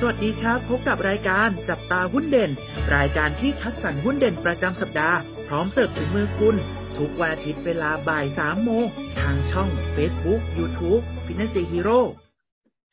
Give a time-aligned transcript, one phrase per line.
[0.00, 2.50] สวัสดีครับ พบกับรายการจับตาหุ้นเด่น
[2.96, 6.56] รายการที่คัดสรรหุ้นเด่นประจำสัปดาห์ พร้อมเสิร์ฟถึงมือคุณ
[6.96, 8.86] ทุกวันอาทิตย์เวลาบ่าย3โมง
[9.18, 12.00] ทางช่อง Facebook YouTube f i n a n c e Hero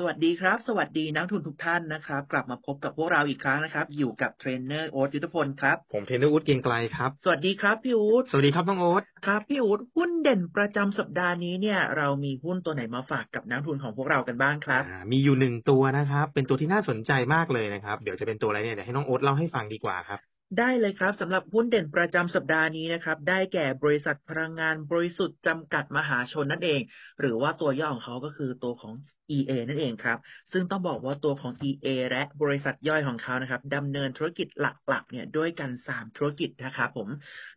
[0.00, 20.20] สวัสดีครับ สวัสดีนักทุนทุกท่านนะครับ กลับมาพบกับพวกเราอีกครั้งนะครับ อยู่กับเทรนเนอร์โอ๊ตยุทธพลครับ ผมเทรนเนอร์อู๊ดเกรียงไกรครับ สวัสดีครับพี่อู๊ดสวัสดีครับน้องโอ๊ตครับพี่อู๊ดหุ้นเด่นประจำสัปดาห์นี้เนี่ยเรามีหุ้นตัวไหนมาฝากกับนักทุนของพวกเรากันบ้างครับอ่ามีอยู่หนึ่งตัวนะครับ เป็นตัวที่น่าสนใจมากเลยนะครับ เดี๋ยวจะเป็นตัวอะไรเนี่ยเดี๋ยวให้น้องโอ๊ตเล่าให้ฟังดีกว่าครับ
[20.58, 26.80] ได้เลยครับสำหรับหุ้นเด่นประจำสัปดาห์นี้นะครับ ได้แก่บริษัทพลังงานบริสุทธิ์จำกัดมหาชนนั่นเอง
[27.20, 28.92] หรือว่าตัวย่อของเขาก็คือตัวของ
[29.36, 30.18] EA นั่นเองครับ
[30.52, 37.08] ซึ่งต้องบอกว่าตัวของ EA และบริษัทย่อยของเขานะครับดำเนินธุรกิจหลักๆเนี่ยด้วยกัน 3 ธุรกิจนะครับผม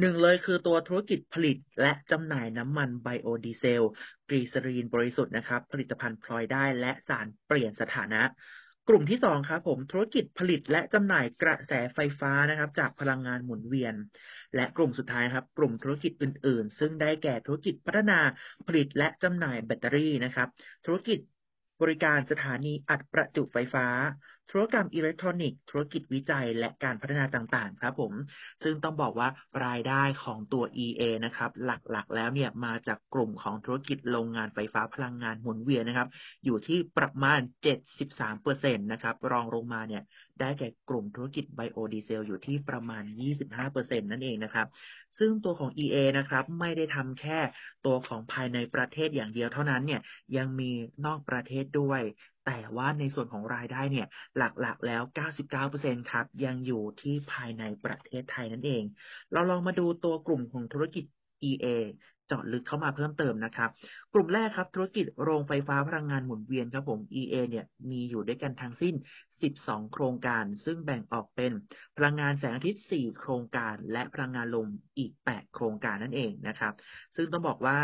[0.00, 3.82] หนึ่งเลยคือตัวธุรกิจผลิตและจำหน่ายน้ำมันไบโอดีเซล
[4.28, 8.22] กลีเซอรีนบริสุทธิ์นะครับ ผลิตภัณฑ์พลอยได้และสารเปลี่ยนสถานะ
[8.88, 13.94] กลุ่มที่สองครับผมธุรกิจผลิตและจำหน่ายกระแสไฟฟ้านะครับ จากพลังงานหมุนเวียน
[14.54, 18.18] และกลุ่มสุดท้ายครับ กลุ่มธุรกิจอื่น ๆ ซึ่งได้แก่ธุรกิจพัฒนา
[18.66, 20.48] ผลิตและจำหน่ายแบตเตอรี่นะครับ
[20.86, 21.18] ธุรกิจ
[21.82, 23.86] บริการสถานีอัดประจุไฟฟ้า
[24.50, 28.12] ธุรกรรมอิเล็กทรอนิกส์ ธุรกิจวิจัยและการพัฒนาต่างๆ ครับผม
[28.62, 29.28] ซึ่งต้องบอกว่า
[29.66, 36.08] รายได้ของตัว EA นะครับ หลักๆ แล้วเนี่ยมาจากกลุ่มของธุรกิจโรงงานไฟฟ้าพลังงานหมุนเวียนนะครับ
[36.44, 37.40] อยู่ที่ประมาณ
[38.16, 40.02] 73%นะครับ รองลงมาเนี่ย
[40.42, 43.02] ได้แก่กลุ่มธุรกิจไบโอดีเซลอยู่ที่ประมาณ
[43.52, 44.66] 25%นั่นเองนะครับ
[45.18, 47.38] ซึ่งตัวของ EA นะครับไม่ได้ทำแค่
[47.86, 50.00] ตัวของภายในประเทศอย่างเดียวเท่านั้นเนี่ย
[50.36, 50.70] ยังมี
[51.06, 52.02] นอกประเทศด้วย
[52.46, 55.02] แต่ว่าในส่วนของรายได้เนี่ยหลักๆแล้ว
[55.56, 58.82] 99%ครับยังอยู่ที่ภายในประเทศไทยนั่นเอง
[59.32, 61.04] เราลองมาดูตัวกลุ่มของธุรกิจ
[61.50, 61.66] EA
[62.26, 63.70] เจาะลึกเข้ามาเพิ่มเติมนะครับ
[64.12, 68.94] กลุ่มแรกครับธุรกิจโรงไฟฟ้าพลังงานหมุนเวียนครับผม EA เนี่ยมีอยู่ด้วยกันทั้งสิ้น
[69.42, 71.52] 12 โครงการ ซึ่งแบ่งออกเป็น
[71.96, 74.68] พลังงานแสงอาทิตย์ 4 โครงการ และพลังงานลม
[74.98, 76.74] อีก 8 โครงการนั่นเองนะครับ
[77.16, 77.78] ซึ่งต้องบอกว่า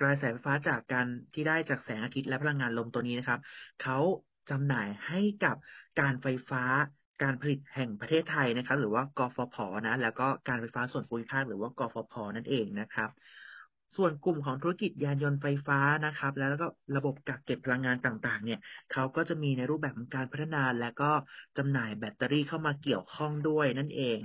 [0.00, 3.40] กระแสไฟฟ้าจากการที่ได้จากแสงอาทิตย์และพลังงานลมตัวนี้นะครับ
[3.82, 3.98] เขา
[4.50, 5.56] จำหน่ายให้กับ
[6.00, 6.62] การไฟฟ้า
[7.22, 13.10] การผลิตแห่งประเทศไทยนะครับ หรือว่ากฟผนะ แล้วก็การไฟฟ้าส่วนภูมิภาคหรือว่ากฟผนั่นเองนะครับ
[13.96, 18.60] ส่วนกลุ่มของธุรกิจยานยนต์ไฟฟ้านะครับ แล้วก็ระบบกักเก็บพลังงานต่างๆ เนี่ย
[18.92, 21.10] เขาก็จะมีในรูปแบบของการพัฒนาและก็
[21.58, 24.18] จำหน่ายแบตเตอรี่เข้ามาเกี่ยวข้องด้วยนั่นเอง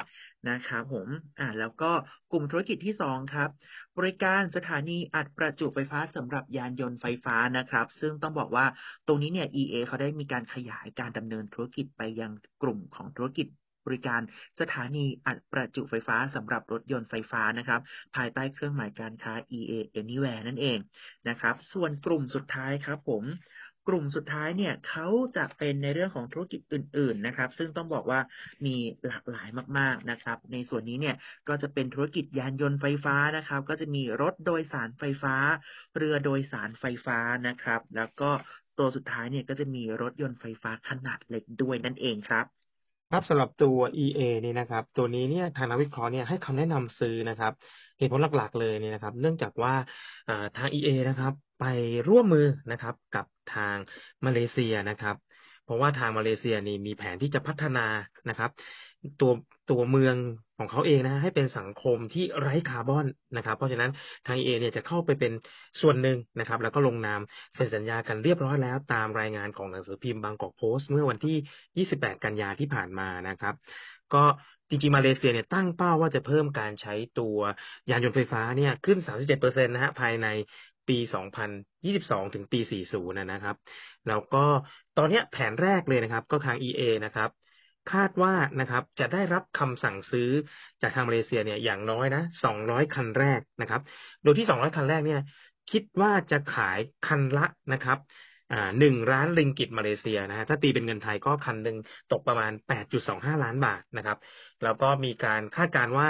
[0.50, 1.08] นะครับผม
[1.40, 1.92] อ่าแล้วก็
[2.31, 3.50] กลุ่มธุรกิจที่สองครับ
[3.98, 8.66] บริการสถานีอัดประจุไฟฟ้าสำหรับยานยนต์ไฟฟ้านะครับ ซึ่งต้องบอกว่า
[9.08, 13.47] ตรงนี้เนี่ย EA เขาได้มีการขยายการดำเนินธุรกิจไปยังกลุ่มของธุรกิจ
[13.85, 14.22] บริการ
[14.59, 17.81] สถานีอัดประจุไฟฟ้าสำหรับรถยนต์ไฟฟ้านะครับ
[18.16, 20.78] ภายใต้เครื่องหมายการค้า EA Anywhere นั่นเอง
[21.29, 23.23] นะครับ ส่วนกลุ่มสุดท้ายครับผม
[23.88, 25.07] กลุ่มสุดท้ายเนี่ยเขา
[25.38, 28.19] จะเป็นในเรื่องของธุรกิจอื่น ๆนะครับ ซึ่งต้องบอกว่า
[28.66, 28.75] มี
[29.07, 29.47] หลากหลาย
[29.78, 31.16] มาก ๆนะครับ ในส่วนนี้เนี่ย
[31.50, 35.35] ก็จะเป็นธุรกิจยานยนต์ไฟฟ้านะครับ ก็จะมีรถโดยสารไฟฟ้า
[35.96, 38.31] เรือโดยสารไฟฟ้านะครับ แล้วก็
[38.78, 42.65] ตัวสุดท้ายเนี่ยก็จะมีรถยนต์ไฟฟ้าขนาดเล็กด้วยนั่นเองครับ
[43.10, 47.54] ครับสำหรับตัว EA นี่นะครับ ตัวนี้เนี่ยทางนักวิเคราะห์เนี่ยให้คำแนะนำซื้อนะครับ
[47.98, 49.74] เหตุผลหลักๆเลยเนี่ยนะครับ เนื่องจากว่า
[50.28, 51.64] อ่าทาง EA นะครับ ไป
[52.08, 53.78] ร่วมมือนะครับกับทาง
[54.26, 55.16] มาเลเซียนะครับ
[55.64, 57.86] เพราะว่าทางมาเลเซียนี่มีแผนที่จะพัฒนา
[58.30, 58.52] นะครับ
[59.20, 59.32] ตัว
[59.70, 60.16] ตัวเมือง
[60.58, 63.06] ของเขาเองนะฮะให้เป็นสังคมที่ไร้คาร์บอน
[63.36, 63.92] นะครับ เพราะฉะนั้น
[64.26, 65.32] ทาง EA เนี่ยจะเข้าไปเป็น
[65.82, 67.22] ส่วนหนึ่งนะครับ แล้วก็ลงนาม
[67.56, 73.54] เซ็นสัญญากันเรียบร้อยแล้ว ตามรายงานของหนังสือพิมพ์บางกอกโพสต์เมื่อวันที่ 28 กันยาที่ผ่านมานะครับ
[74.14, 74.24] ก็
[74.70, 77.38] จริงๆมาเลเซียเนี่ยตั้งเป้าว่าจะเพิ่มการใช้ตัว
[77.90, 80.28] ยานยนต์ไฟฟ้าเนี่ยขึ้น 37%นะฮะภายใน
[80.88, 80.98] ปี
[81.64, 83.56] 2022 ถึงปี 40 นะครับ
[84.08, 84.46] แล้วก็
[84.98, 87.30] ตอนนี้แผนแรกเลยนะครับ ก็ทาง EA นะครับ
[87.91, 90.29] คาดว่านะครับ จะได้รับคำสั่งซื้อ
[90.81, 92.23] จากทางมาเลเซียเนี่ยอย่างน้อยนะ
[92.57, 93.81] 200คันแรกนะครับ
[94.23, 95.22] โดยที่200คันแรกเนี่ย
[95.72, 97.97] คิดว่าจะขายคันละนะครับ
[98.79, 101.78] หนึ่งล้านริงกิตมาเลเซียนะฮะถ้าตีเป็นเงินไทยก็คันหนึ่ง
[102.12, 102.52] ตกประมาณ
[102.97, 104.17] 8.25 ล้านบาทนะครับ
[104.64, 106.08] แล้วก็มีการคาดการว่า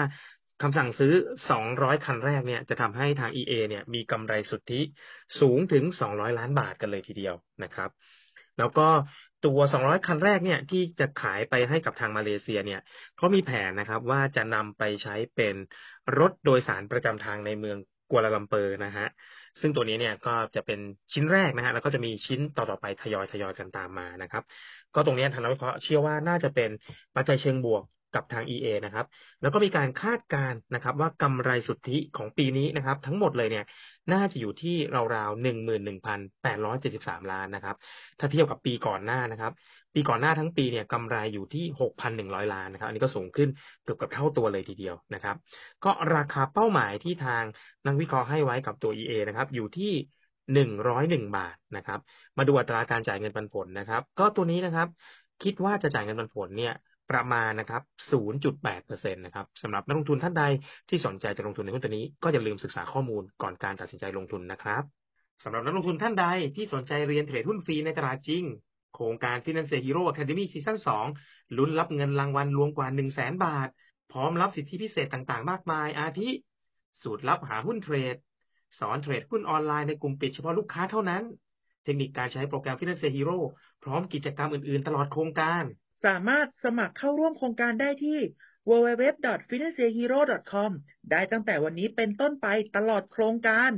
[0.62, 1.14] คำสั่งซื้อ
[1.60, 4.82] 200 คันแรกเนี่ยจะทำให้ทาง EA เนี่ยมีกำไรสุทธิ
[5.40, 7.90] สูงถึง 200 ล้านบาทกันเลยทีเดียวนะครับ
[8.58, 8.88] แล้วก็
[9.46, 12.80] ตัว 200 คันแรกเนี่ยที่จะขายไปให้กับทางมาเลเซียเนี่ย
[13.16, 15.56] เขามีแผนนะครับว่าจะนำไปใช้เป็น
[16.20, 17.78] รถโดยสารประจำทางในเมือง
[18.10, 19.08] กัวลาลัมเปอร์นะฮะ
[19.62, 20.80] ซึ่งตัวนี้เนี่ยก็จะเป็น
[21.14, 24.44] ชิ้นแรกนะฮะ แล้วก็จะมีชิ้นต่อๆไปทยอยทยอยกันตามมานะครับ
[24.96, 26.70] ก็ตรงนี้ทางนักวิเคราะห์เชื่อว่าน่าจะเป็น
[27.16, 27.84] ปัจจัยเชิงบวก
[28.16, 29.06] กับทาง EA นะครับ
[29.42, 33.66] แล้วก็มีการคาดการณ์นะครับ ว่ากำไรสุทธิของปีนี้นะครับ ทั้งหมดเลยเนี่ย
[34.14, 34.76] น่าจะอยู่ที่
[35.16, 37.76] ราวๆหนึ่งหมื่นหนึ่งพันแปดร้อยเจ็ดสิบสามล้านนะครับ
[38.20, 39.54] ถ้าเทียบกับปีก่อนหน้านะครับ
[39.94, 43.50] ปีก่อนหน้าทั้งปีเนี่ยกำไรอยู่ที่6,100ล้านนะครับ อันนี้ก็สูงขึ้น
[43.84, 45.36] เกือบกับเท่าตัวเลยทีเดียวนะครับ
[45.84, 47.44] ก็ราคาเป้าหมายที่ทาง
[47.86, 49.92] นักวิเคราะห์ให้ไว้กับตัว EA นะครับ อยู่ที่
[50.54, 52.00] 101บาทนะครับ
[52.38, 54.88] มาดูอัตราการจ่ายเงินปันผลนะครับ ก็ตัวนี้นะครับ
[55.44, 56.74] คิดว่าจะจ่ายเงินปันผลเนี่ย
[57.12, 57.82] ประมาณนะครับ
[58.52, 60.44] 0.8%นะครับสำหรับนักลงทุนท่านใด
[60.90, 64.84] ที่สนใจจะลงทุนในหุ้นตัวนี้ ก็อย่าลืมศึกษาข้อมูลก่อนการตัดสินใจลงทุนนะครับ
[65.44, 66.26] สำหรับนักลงทุนท่านใด
[66.56, 68.44] ที่สนใจเรียนเทรดหุ้นฟรีในตลาดจริง
[68.96, 70.78] โครงการ Finance Hero Academy ซีซั่น
[71.18, 73.70] 2ลุ้นรับเงินรางวัลรวมกว่า 1 0 0 0 0แบาท
[74.12, 76.30] พร้อมรับสิทธิพิเศษต่างๆ มากมาย อาทิ
[77.02, 78.16] สูตรลับหาหุ้นเทรด
[78.80, 81.24] สอนเทรดหุ้นออนไลน์ในกลุ่มปิดเฉพาะลูกค้าเท่านั้น
[81.84, 83.38] เทคนิคการใช้โปรแกรม Finance Hero
[83.84, 85.64] พร้อมกิจกรรมอื่นๆ ตลอดโครงการ
[86.06, 88.20] สามารถสมัครเข้าร่วมโครงการได้ที่
[88.70, 90.72] www.financehero.com
[91.12, 93.72] ได้ตั้งแต่วันนี้เป็นต้นไปตลอดโครงการ